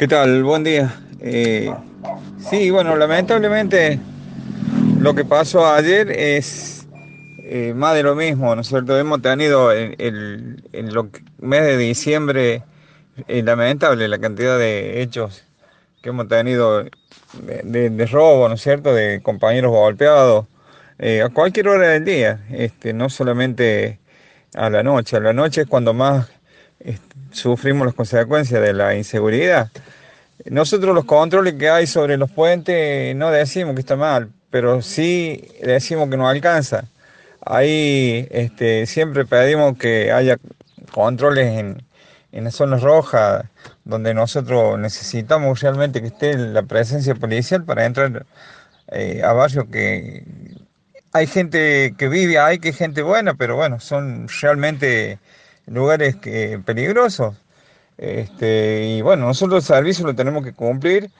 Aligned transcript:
¿Qué 0.00 0.08
tal? 0.08 0.42
Buen 0.44 0.64
día. 0.64 0.94
Eh, 1.20 1.70
sí, 2.48 2.70
bueno, 2.70 2.96
lamentablemente 2.96 4.00
lo 4.98 5.14
que 5.14 5.26
pasó 5.26 5.70
ayer 5.70 6.10
es 6.10 6.86
eh, 7.44 7.74
más 7.76 7.94
de 7.94 8.02
lo 8.02 8.14
mismo, 8.14 8.54
¿no 8.54 8.62
es 8.62 8.68
cierto? 8.68 8.98
Hemos 8.98 9.20
tenido 9.20 9.74
en 9.74 9.94
el, 9.98 10.64
el, 10.72 11.10
mes 11.40 11.62
de 11.64 11.76
diciembre 11.76 12.62
eh, 13.28 13.42
lamentable 13.42 14.08
la 14.08 14.18
cantidad 14.18 14.58
de 14.58 15.02
hechos 15.02 15.44
que 16.00 16.08
hemos 16.08 16.28
tenido 16.28 16.82
de, 16.82 17.90
de, 17.90 18.06
robo, 18.06 18.48
¿no 18.48 18.54
es 18.54 18.62
cierto? 18.62 18.94
De 18.94 19.20
compañeros 19.22 19.70
golpeados 19.70 20.46
a 20.98 21.28
cualquier 21.28 21.68
hora 21.68 21.88
del 21.88 22.06
día, 22.06 22.40
este, 22.50 22.94
no 22.94 23.10
solamente 23.10 23.98
a 24.54 24.70
la 24.70 24.82
noche. 24.82 25.18
A 25.18 25.20
la 25.20 25.34
noche 25.34 25.60
es 25.60 25.66
cuando 25.66 25.92
más 25.92 26.30
sufrimos 27.32 27.86
las 27.86 27.94
consecuencias 27.94 28.62
de 28.62 28.72
la 28.72 28.94
inseguridad. 28.94 29.70
Nosotros 30.46 30.94
los 30.94 31.04
controles 31.04 31.54
que 31.54 31.68
hay 31.68 31.86
sobre 31.86 32.16
los 32.16 32.30
puentes 32.30 33.14
no 33.16 33.30
decimos 33.30 33.74
que 33.74 33.80
está 33.80 33.96
mal, 33.96 34.30
pero 34.50 34.82
sí 34.82 35.48
decimos 35.62 36.08
que 36.08 36.16
no 36.16 36.28
alcanza. 36.28 36.84
Ahí 37.44 38.26
este, 38.30 38.86
siempre 38.86 39.24
pedimos 39.24 39.76
que 39.78 40.12
haya 40.12 40.38
controles 40.92 41.58
en, 41.58 41.82
en 42.32 42.44
las 42.44 42.54
zonas 42.54 42.82
rojas, 42.82 43.44
donde 43.84 44.14
nosotros 44.14 44.78
necesitamos 44.78 45.60
realmente 45.60 46.00
que 46.00 46.08
esté 46.08 46.36
la 46.36 46.62
presencia 46.62 47.14
policial 47.14 47.64
para 47.64 47.84
entrar 47.86 48.26
eh, 48.88 49.22
a 49.24 49.32
barrios 49.32 49.66
que 49.70 50.24
hay 51.12 51.26
gente 51.26 51.94
que 51.98 52.08
vive 52.08 52.38
ahí, 52.38 52.58
que 52.58 52.72
gente 52.72 53.02
buena, 53.02 53.34
pero 53.34 53.56
bueno, 53.56 53.80
son 53.80 54.28
realmente 54.40 55.18
lugares 55.66 56.16
que, 56.16 56.60
peligrosos. 56.64 57.36
Este, 58.00 58.86
y 58.86 59.02
bueno, 59.02 59.26
nosotros 59.26 59.62
el 59.62 59.76
servicio 59.76 60.06
lo 60.06 60.14
tenemos 60.14 60.42
que 60.42 60.54
cumplir. 60.54 61.10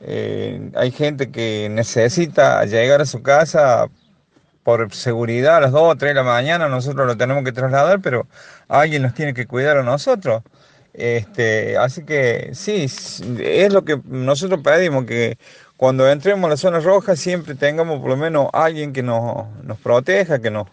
Eh, 0.00 0.70
hay 0.76 0.92
gente 0.92 1.30
que 1.32 1.68
necesita 1.70 2.64
llegar 2.66 3.00
a 3.00 3.06
su 3.06 3.20
casa 3.20 3.88
por 4.62 4.92
seguridad 4.94 5.56
a 5.56 5.60
las 5.60 5.72
2 5.72 5.82
o 5.82 5.96
3 5.96 6.10
de 6.10 6.14
la 6.14 6.22
mañana, 6.22 6.68
nosotros 6.68 7.06
lo 7.08 7.16
tenemos 7.16 7.42
que 7.44 7.50
trasladar, 7.52 8.00
pero 8.00 8.28
alguien 8.68 9.02
nos 9.02 9.14
tiene 9.14 9.34
que 9.34 9.46
cuidar 9.48 9.76
a 9.78 9.82
nosotros. 9.82 10.42
Este, 10.94 11.76
así 11.78 12.04
que 12.04 12.50
sí, 12.54 12.86
es 13.40 13.72
lo 13.72 13.84
que 13.84 14.00
nosotros 14.04 14.60
pedimos, 14.62 15.06
que 15.06 15.36
cuando 15.76 16.08
entremos 16.08 16.46
a 16.46 16.50
la 16.50 16.56
zona 16.56 16.78
roja 16.80 17.16
siempre 17.16 17.56
tengamos 17.56 18.00
por 18.00 18.10
lo 18.10 18.16
menos 18.16 18.48
alguien 18.52 18.92
que 18.92 19.02
nos, 19.02 19.48
nos 19.64 19.78
proteja, 19.78 20.40
que 20.40 20.50
nos, 20.50 20.68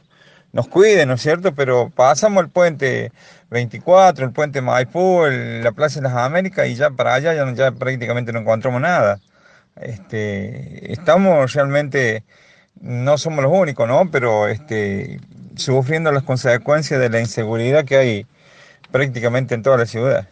nos 0.54 0.68
cuide, 0.68 1.06
¿no 1.06 1.14
es 1.14 1.22
cierto? 1.22 1.54
Pero 1.54 1.90
pasamos 1.90 2.44
el 2.44 2.50
puente 2.50 3.12
24, 3.50 4.26
el 4.26 4.32
puente 4.32 4.62
Maipú, 4.62 5.24
la 5.28 5.72
Plaza 5.72 6.00
de 6.00 6.04
las 6.08 6.14
Américas 6.18 6.68
y 6.68 6.76
ya 6.76 6.90
para 6.92 7.14
allá 7.14 7.34
ya, 7.34 7.52
ya 7.54 7.72
prácticamente 7.72 8.32
no 8.34 8.40
encontramos 8.40 8.82
nada. 8.82 9.20
Este, 9.76 10.92
estamos 10.92 11.54
realmente, 11.54 12.24
no 12.82 13.18
somos 13.18 13.44
los 13.44 13.52
únicos, 13.54 13.88
¿no? 13.88 14.10
Pero 14.12 14.48
este, 14.48 15.20
sufriendo 15.56 16.12
las 16.12 16.24
consecuencias 16.24 17.00
de 17.00 17.10
la 17.10 17.20
inseguridad 17.20 17.86
que 17.86 17.98
hay 17.98 18.28
prácticamente 18.92 19.56
en 19.56 19.64
toda 19.64 19.78
la 19.78 19.86
ciudad. 19.86 20.28